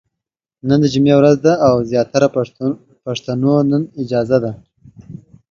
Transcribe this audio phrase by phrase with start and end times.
[0.67, 2.27] نن د جمعې ورځ ده او زياتره
[3.05, 4.51] پښتنو نن اجازه ده،